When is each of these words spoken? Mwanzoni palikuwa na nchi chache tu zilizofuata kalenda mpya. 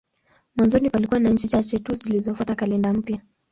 Mwanzoni 0.55 0.89
palikuwa 0.89 1.19
na 1.19 1.29
nchi 1.29 1.47
chache 1.47 1.79
tu 1.79 1.95
zilizofuata 1.95 2.55
kalenda 2.55 2.93
mpya. 2.93 3.19